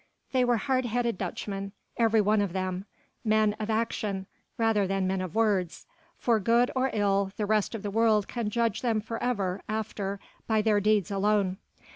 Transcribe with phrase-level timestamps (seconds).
[0.31, 2.85] They were hard headed Dutchmen, every one of them:
[3.23, 4.25] men of action
[4.57, 5.85] rather than men of words:
[6.17, 10.63] for good or ill the rest of the world can judge them forever after by
[10.63, 11.57] their deeds alone.